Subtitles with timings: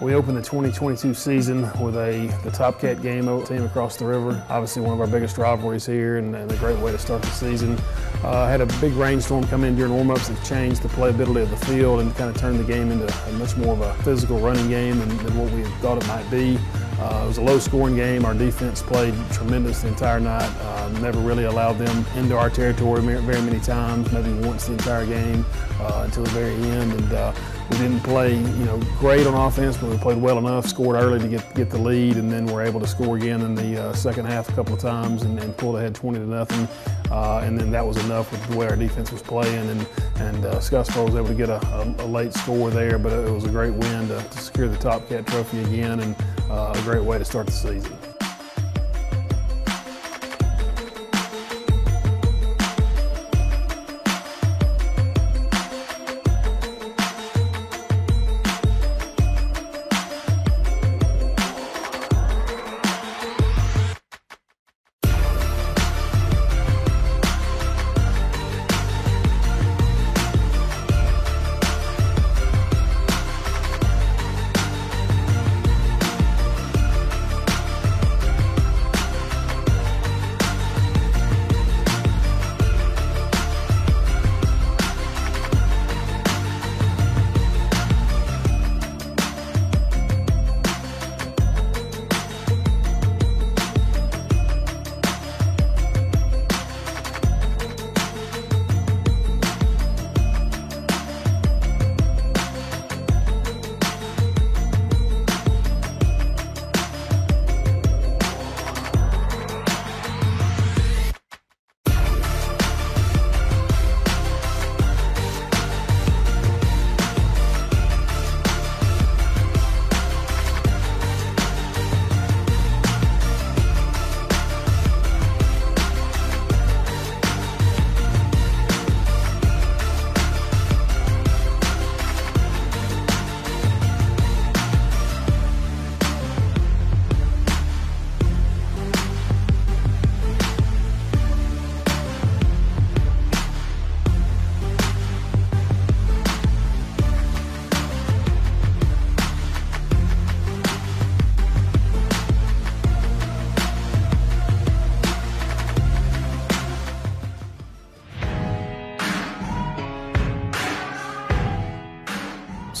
[0.00, 4.40] We opened the 2022 season with a the Top Cat game team across the river.
[4.48, 7.28] Obviously one of our biggest rivalries here and, and a great way to start the
[7.30, 7.76] season.
[8.22, 11.66] Uh, had a big rainstorm come in during warm-ups that changed the playability of the
[11.66, 14.68] field and kind of turned the game into a much more of a physical running
[14.68, 16.56] game than, than what we thought it might be.
[17.00, 18.24] Uh, it was a low-scoring game.
[18.24, 20.50] Our defense played tremendous the entire night.
[20.60, 25.06] Uh, never really allowed them into our territory very many times, maybe once the entire
[25.06, 25.44] game
[25.80, 26.92] uh, until the very end.
[26.92, 27.32] And uh,
[27.70, 31.18] we didn't play, you know, great on offense, but we played well enough, scored early
[31.18, 33.92] to get get the lead, and then were able to score again in the uh,
[33.92, 36.66] second half a couple of times and, and pulled ahead 20 to nothing.
[37.10, 39.86] Uh, and then that was enough with the way our defense was playing, and
[40.16, 43.30] and uh, Scottsboro was able to get a, a, a, late score there, but it
[43.30, 46.16] was a great win to, to secure the Top Cat Trophy again, and
[46.50, 47.97] uh, a great way to start the season.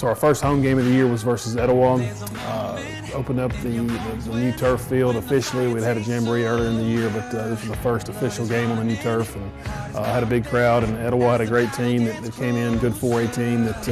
[0.08, 2.02] Our first home game of the year was versus Etowah.
[2.46, 2.82] Uh,
[3.14, 5.72] opened up the, the, the, new turf field officially.
[5.72, 8.46] We'd had a jamboree earlier in the year, but uh, this was the first official
[8.46, 9.50] game on the new turf, and
[9.96, 10.84] uh, had a big crowd.
[10.84, 13.88] And Etowah had a great team that, that came in, good 4A team that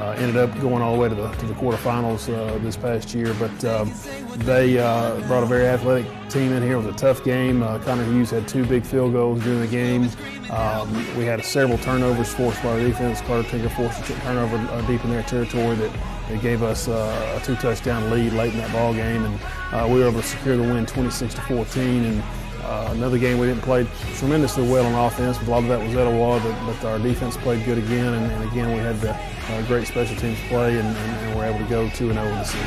[0.00, 3.14] uh, ended up going all the way to the, to the quarterfinals uh, this past
[3.14, 3.92] year, but um,
[4.38, 6.72] they uh, brought a very athletic team in here.
[6.72, 7.62] It was a tough game.
[7.62, 10.08] Uh, Connor Hughes had two big field goals during the game.
[10.50, 13.20] Um, we had several turnovers forced by our defense.
[13.20, 15.92] Carter Tinker forced a turnover uh, deep in their territory that,
[16.28, 20.08] that gave us uh, a two-touchdown lead late in that ball game, and we were
[20.08, 22.04] able to secure the win 26 to 14.
[22.04, 22.22] And
[22.62, 25.80] uh, another game we didn't play tremendously well on offense, but a lot of that
[25.80, 29.12] was Etowah, but, but our defense played good again, and, and again we had the
[29.50, 32.14] uh, great special teams play, and, and, and we're able to go 2 0 in
[32.14, 32.66] the season.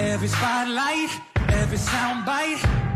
[0.00, 1.10] Every spotlight,
[1.48, 1.78] every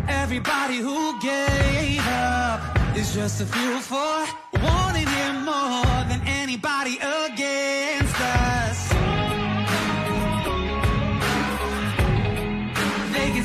[0.09, 4.27] everybody who gave up is just a fuel for
[4.63, 7.22] wanting him more than anybody against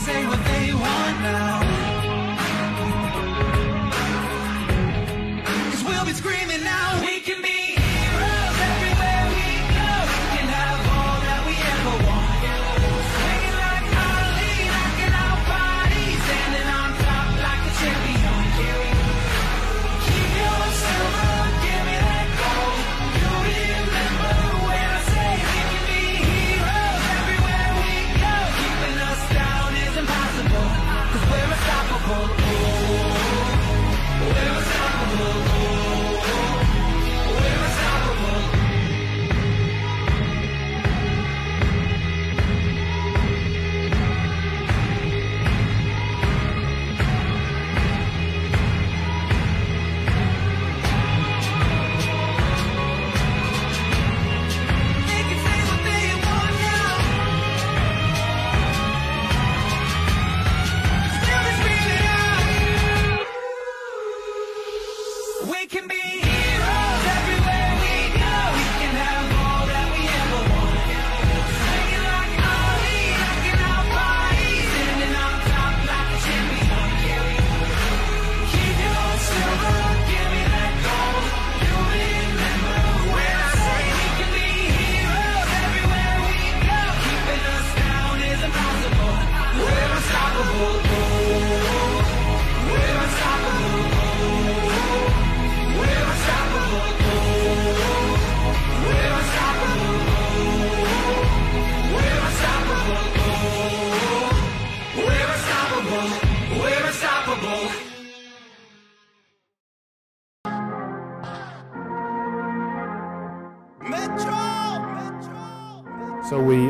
[0.07, 0.47] say what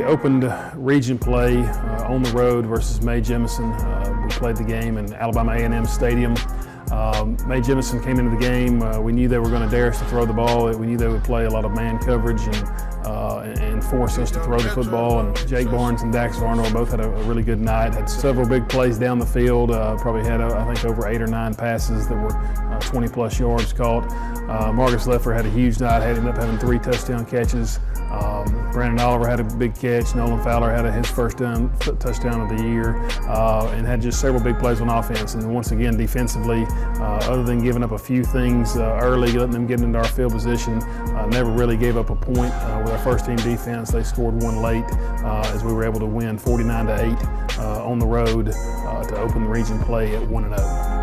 [0.07, 3.77] opened region play uh, on the road versus Mae Jemison.
[3.79, 6.35] Uh, we played the game in Alabama A&M Stadium.
[6.91, 8.81] Um, Mae Jemison came into the game.
[8.81, 10.71] Uh, we knew they were going to dare us to throw the ball.
[10.77, 12.63] We knew they would play a lot of man coverage and,
[13.05, 15.19] uh, and force us to throw the football.
[15.19, 17.93] And Jake Barnes and Dax Varnor both had a, a, really good night.
[17.93, 19.71] Had several big plays down the field.
[19.71, 23.09] Uh, probably had, uh, I think, over eight or nine passes that were uh, 20
[23.09, 24.09] plus yards caught.
[24.73, 25.99] Marcus Leffler had a huge night.
[25.99, 27.79] Had ended up having three touchdown catches.
[28.11, 30.15] Um, Brandon Oliver had a big catch.
[30.15, 34.21] Nolan Fowler had a, his first down, touchdown of the year uh, and had just
[34.21, 35.33] several big plays on offense.
[35.33, 39.51] And once again, defensively, uh, other than giving up a few things uh, early, letting
[39.51, 42.93] them get into our field position, uh, never really gave up a point uh, with
[42.93, 43.91] our first team defense.
[43.91, 44.85] They scored one late
[45.23, 49.43] uh, as we were able to win 49 to 8 on the road to open
[49.43, 50.96] the region play at 1 0.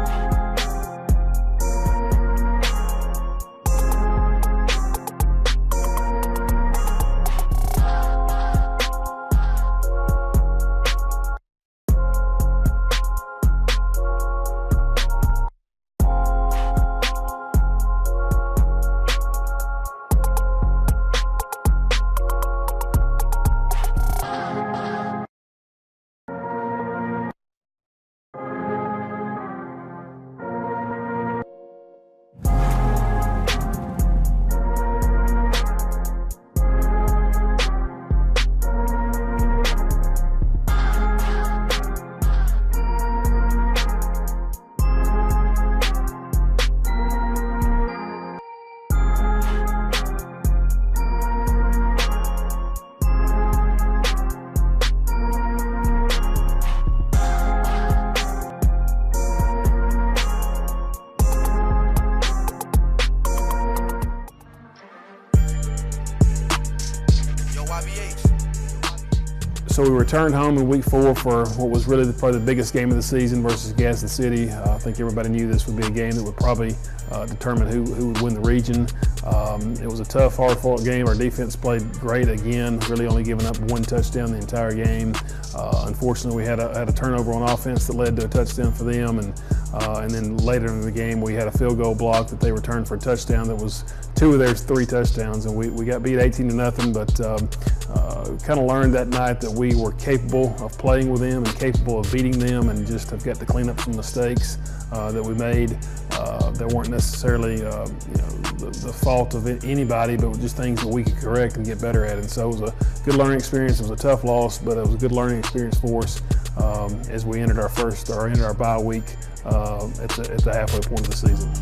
[69.75, 72.91] So we returned home in week four for what was really probably the biggest game
[72.91, 74.49] of the season versus Gadsden City.
[74.49, 76.76] Uh, I think everybody knew this would be a game that would probably
[77.11, 78.87] uh, determine who, who would win the region.
[79.25, 81.09] Um, it was a tough, hard-fought game.
[81.09, 85.12] Our defense played great again, really only giving up one touchdown the entire game.
[85.56, 88.73] Uh, unfortunately, we had a, had a turnover on offense that led to a touchdown
[88.73, 89.43] for them, and
[89.75, 92.53] uh, and then later in the game, we had a field goal block that they
[92.53, 93.82] returned for a touchdown that was
[94.15, 96.93] two of their three touchdowns, and we, we got beat 18 to nothing.
[96.93, 97.49] But um,
[97.90, 101.58] uh, kind of learned that night that we were capable of playing with them and
[101.58, 104.59] capable of beating them, and just have got to clean up some mistakes
[104.92, 105.76] uh, that we made
[106.12, 108.28] uh, that weren't necessarily uh, you know
[108.59, 112.04] the, the, fault of anybody, but just things that we could correct and get better
[112.04, 112.18] at.
[112.18, 113.80] And so it was a good learning experience.
[113.80, 116.23] It was a tough loss, but it was a good learning experience for us
[116.56, 119.04] um, as we entered our first or entered our bye week
[119.44, 121.52] uh, at, the, at the halfway point of the season.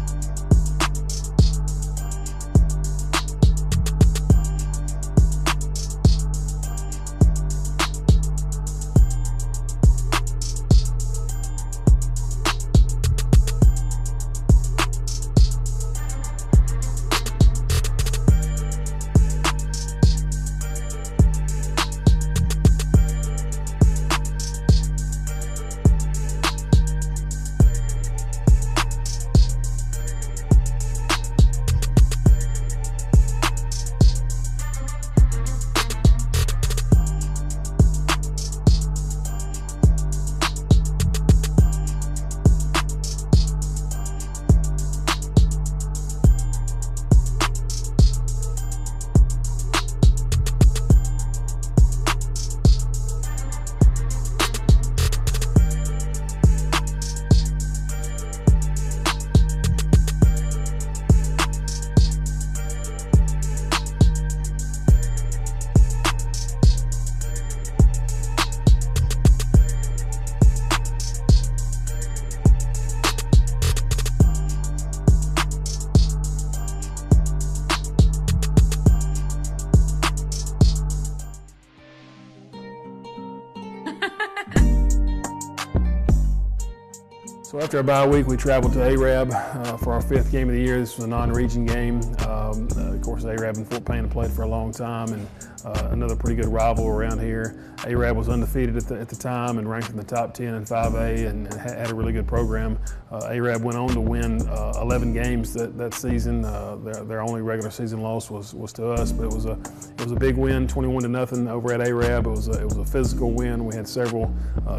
[87.52, 90.54] So after our bye week, we traveled to Arab uh, for our fifth game of
[90.54, 90.80] the year.
[90.80, 92.00] This was a non-region game.
[92.26, 95.28] Um, uh, of course, Arab and Fort Payne have played for a long time, and
[95.64, 97.72] uh, another pretty good rival around here.
[97.86, 100.64] Arab was undefeated at the, at the time and ranked in the top 10 in
[100.64, 102.78] 5A and had a really good program.
[103.10, 106.44] Uh, Arab went on to win uh, 11 games that, that season.
[106.44, 109.52] Uh, their, their only regular season loss was, was to us, but it was a
[109.52, 112.26] it was a big win, 21 to nothing over at Arab.
[112.26, 113.64] It was a, it was a physical win.
[113.64, 114.34] We had several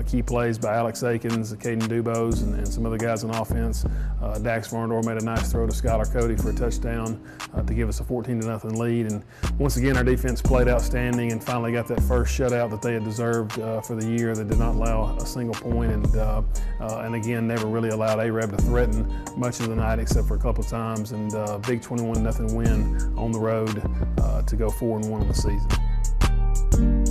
[0.08, 3.86] key plays by Alex Akins, Caden Dubose, and, and, some other guys on offense.
[4.42, 7.22] Dax Varnor made a nice throw to Skylar Cody for a touchdown
[7.66, 9.12] to give us a 14 to nothing lead.
[9.12, 9.24] And
[9.60, 13.04] once again, our defense played outstanding and finally got that first shutout that they had
[13.04, 14.36] deserved uh, for the year.
[14.36, 16.42] They did not allow a single point and, uh,
[16.80, 20.36] uh, and again, never really allowed Arab to threaten much of the night except for
[20.36, 21.12] a couple of times.
[21.12, 23.82] And uh, big 21 0 win on the road
[24.20, 27.03] uh, to go 4 and 1 in the season.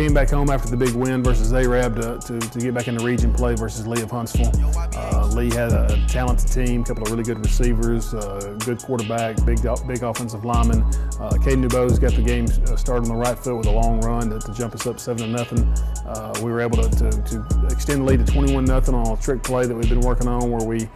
[0.00, 3.04] Came back home after the big win versus Arab to, to, to get back into
[3.04, 4.50] region play versus Lee of Huntsville.
[4.96, 9.36] Uh, Lee had a talented team, a couple of really good receivers, uh, good quarterback,
[9.44, 10.80] big big offensive lineman.
[11.20, 14.00] Uh, Caden Dubose got the game uh, started on the right foot with a long
[14.00, 15.68] run to, to jump us up seven to nothing.
[16.06, 19.20] Uh, we were able to, to, to extend the lead to 21 nothing on a
[19.20, 20.88] trick play that we've been working on where we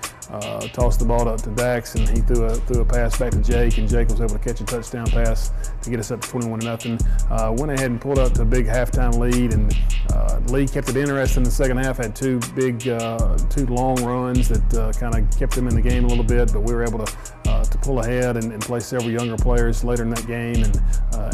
[0.43, 3.33] uh, tossed the ball to, to Dax and he threw a threw a pass back
[3.33, 5.51] to Jake and Jake was able to catch a touchdown pass
[5.83, 6.99] to get us up to 21 to nothing.
[7.31, 9.77] Uh, went ahead and pulled up to a big halftime lead and
[10.13, 11.99] uh, Lee kept it interesting in the second half.
[11.99, 15.83] Had two big, uh, two long runs that uh, kind of kept them in the
[15.83, 18.63] game a little bit, but we were able to uh, to pull ahead and, and,
[18.63, 20.81] play several younger players later in that game and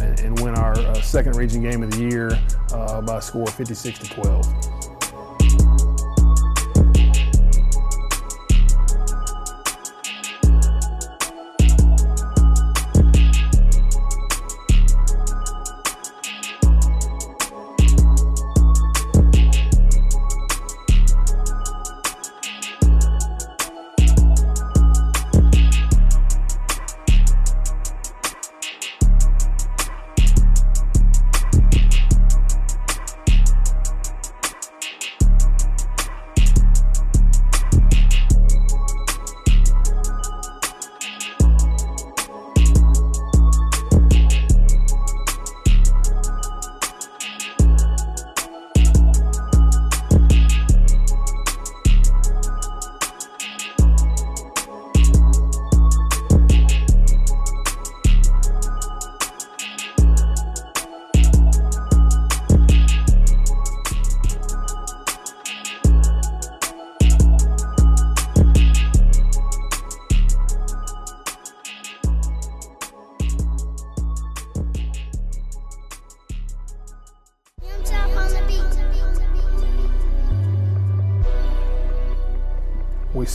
[0.01, 2.31] and, and, win our second region game of the year
[3.07, 4.80] by a score of 56 to 12.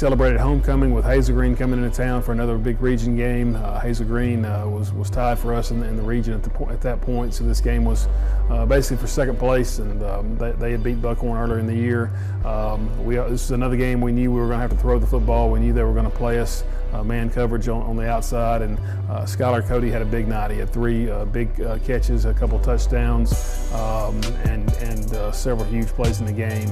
[0.06, 3.56] Celebrated homecoming with Hazel Green coming into town for another big region game.
[3.56, 6.44] Uh, Hazel Green uh, was, was tied for us in the, in the region at,
[6.44, 8.08] the po- at that point, so this game was
[8.52, 11.74] uh, basically for second place, and um, they, they, had beat Buckhorn earlier in the
[11.74, 12.12] year.
[12.46, 15.00] Um, we, this is another game we knew we were going to have to throw
[15.00, 15.50] the football.
[15.50, 18.62] We knew they were going to play us uh, man coverage on, on, the outside,
[18.62, 18.78] and
[19.10, 20.52] uh, Skylar Cody had a big night.
[20.52, 23.34] He had three uh, big catches, a couple touchdowns,
[23.74, 26.70] um, and, and several huge plays in the game.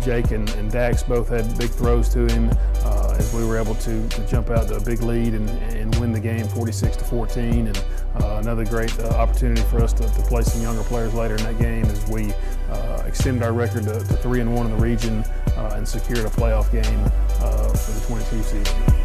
[0.00, 2.50] Jake and, and Dax both had big throws to him
[2.84, 5.94] uh, as we were able to, to, jump out to a big lead and, and
[5.96, 7.66] win the game 46 to 14.
[7.66, 7.84] And
[8.20, 11.42] uh, another great uh, opportunity for us to, to, play some younger players later in
[11.44, 12.32] that game as we
[12.70, 15.24] uh, extended our record to, to, three and one in the region
[15.56, 17.00] uh, and secured a playoff game
[17.40, 18.95] uh, for the 22 season.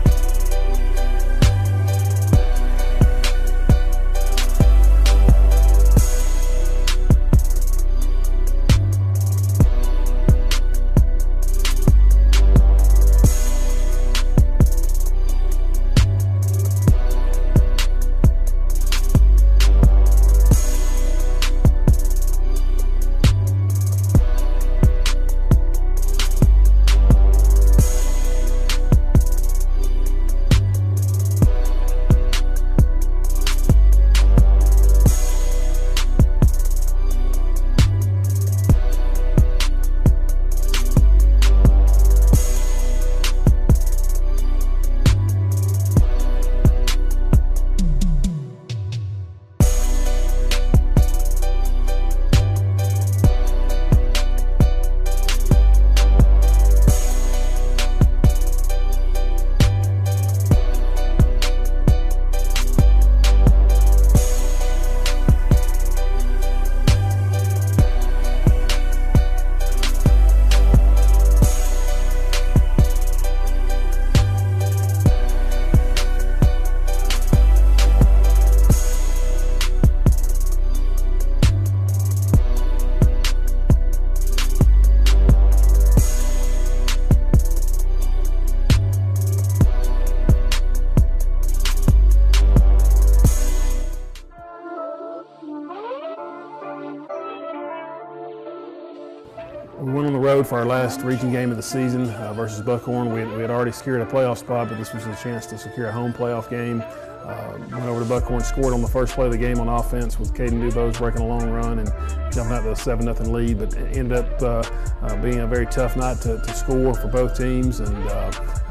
[100.52, 103.14] For our last region game of the season uh, versus Buckhorn.
[103.14, 105.58] We had, we had, already secured a playoff spot, but this was a chance to
[105.58, 106.84] secure a home playoff game.
[107.24, 110.20] Uh, went over to Buckhorn, scored on the first play of the game on offense
[110.20, 111.88] with Caden Dubose breaking a long run and
[112.34, 114.62] jumping out to a 7 0 lead, but ended up uh,
[115.04, 117.80] uh, being a very tough night to, to score for both teams.
[117.80, 117.96] And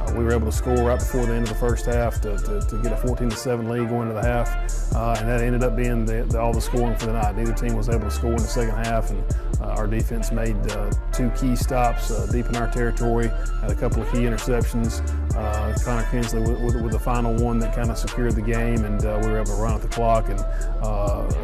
[0.00, 2.20] uh, uh, we were able to score right before the end of the first half
[2.20, 4.48] to, to, to get a 14 7 lead going into the half.
[4.94, 7.36] Uh, and that ended up being the, the, all the scoring for the night.
[7.36, 9.24] Neither team was able to score in the second half, and
[9.60, 10.56] our defense made
[11.12, 13.28] two key stops deep in our territory,
[13.60, 15.00] had a couple of key interceptions.
[15.84, 19.00] Connor Kinsley with, with, with, the final one that kind of secured the game, and
[19.00, 20.40] we were able to run at the clock and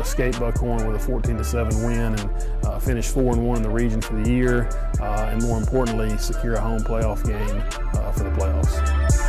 [0.00, 2.30] escape Buckhorn with a 14 7 win and
[2.64, 4.68] uh, finish four and one in the region for the year,
[5.00, 7.62] uh, and more importantly, secure a home playoff game
[7.94, 9.25] uh, for the playoffs.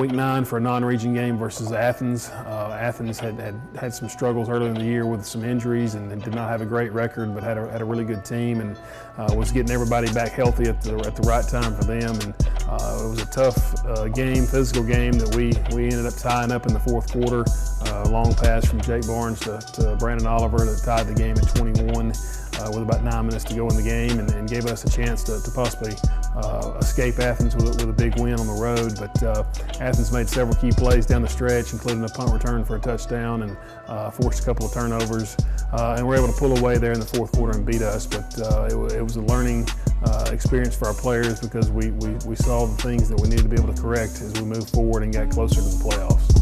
[0.00, 2.30] Week nine for a non-region game versus Athens.
[2.30, 6.10] Uh, Athens had, had had some struggles early in the year with some injuries and,
[6.10, 8.60] and, did not have a great record, but had a, had a really good team
[8.60, 8.78] and
[9.18, 12.18] uh, was getting everybody back healthy at the, at the right time for them.
[12.20, 12.34] And
[12.66, 16.50] uh, it was a tough uh, game, physical game that we, we ended up tying
[16.50, 17.44] up in the fourth quarter.
[17.90, 21.48] Uh, long pass from Jake Barnes to, to Brandon Oliver that tied the game at
[21.56, 22.12] 21
[22.60, 24.90] uh, with about nine minutes to go in the game and, and gave us a
[24.90, 25.92] chance to, to possibly
[26.36, 28.94] uh, escape Athens with, with, a big win on the road.
[28.98, 29.44] But uh,
[29.80, 33.42] Athens made several key plays down the stretch, including a punt return for a touchdown
[33.42, 33.56] and
[33.88, 35.36] uh, forced a couple of turnovers.
[35.72, 38.06] Uh, and were able to pull away there in the fourth quarter and beat us.
[38.06, 39.68] But uh, it, it, was a learning
[40.32, 43.48] experience for our players because we, we, we saw the things that we needed to
[43.48, 46.39] be able to correct as we moved forward and got closer to the playoffs.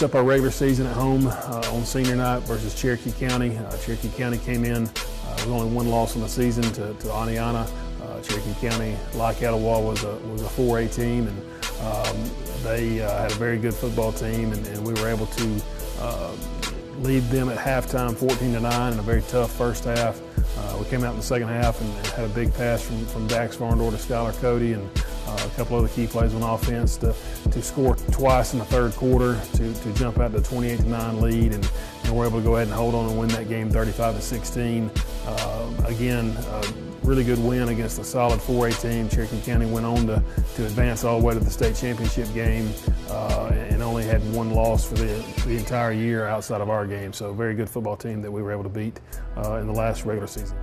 [0.00, 3.54] Finished up our regular season at home uh, on senior night versus Cherokee County.
[3.54, 4.88] Uh, Cherokee County came in uh,
[5.36, 7.70] with only one loss in the season to, to Aniana.
[8.02, 11.38] Uh, Cherokee County, like Etowah, was a, was a 4A team, and
[11.82, 12.16] um,
[12.62, 15.62] they uh, had a very good football team, and, and we were able to
[17.00, 20.18] lead them at halftime 14 to 9 in a very tough first half.
[20.56, 23.04] Uh, we came out in the second half and, and, had a big pass from,
[23.04, 24.90] from Dax Varnor to Skylar Cody and
[25.30, 27.14] uh, a couple other key plays on offense to,
[27.50, 30.88] to score twice in the third quarter to, to jump out to a 28 to
[30.88, 31.70] 9 lead and,
[32.04, 34.22] and we're able to go ahead and hold on and win that game 35 to
[34.22, 34.90] 16.
[35.26, 36.36] Uh, again,
[37.10, 39.08] really good win against a solid 4A team.
[39.08, 40.22] Cherokee County went on to,
[40.54, 42.70] to advance all the way to the state championship game
[43.08, 47.12] uh, and only had one loss for the, the entire year outside of our game.
[47.12, 49.00] So, a very good football team that we were able to beat
[49.36, 50.56] uh, in the last regular season.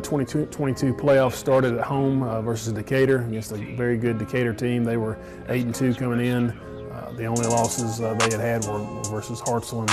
[0.00, 4.54] Uh, 22, 22 playoffs started at home uh, versus Decatur against a very good Decatur
[4.54, 4.84] team.
[4.84, 6.50] They were 8 and 2 coming in.
[6.50, 9.86] Uh, the only losses uh, they had had were versus Hartselle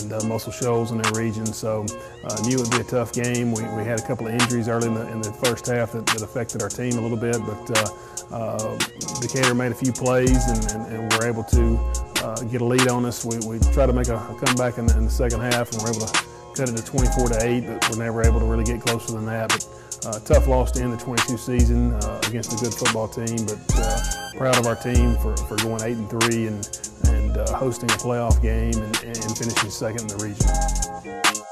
[0.00, 1.46] and, uh, Muscle Shoals in their region.
[1.46, 1.86] So
[2.24, 3.52] uh, knew it would be a tough game.
[3.52, 6.06] We, we had a couple of injuries early in the, in the first half that,
[6.06, 10.92] that, affected our team a little bit, but Decatur made a few plays and, and,
[10.94, 11.78] and were able to
[12.50, 13.24] get a lead on us.
[13.24, 15.82] We, we tried to make a, a comeback in the, in the second half and
[15.82, 18.64] were able to cut it to 24 to 8, but we're never able to really
[18.64, 19.48] get closer than that.
[19.48, 23.46] But uh, tough loss to end the 22 season uh, against a good football team,
[23.46, 24.00] but uh,
[24.36, 27.94] proud of our team for, for going 8 and 3 and, and uh, hosting a
[27.94, 31.47] playoff game and, and finishing second in the region.